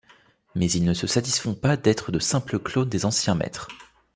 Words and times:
Mais 0.55 0.65
ils 0.71 0.83
ne 0.83 0.95
se 0.95 1.05
satisfont 1.05 1.53
pas 1.53 1.77
d'être 1.77 2.11
de 2.11 2.17
simples 2.17 2.57
clones 2.57 2.89
des 2.89 3.05
anciens 3.05 3.35
maîtres. 3.35 3.67